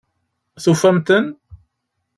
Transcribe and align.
Tufam-ten? 0.63 1.25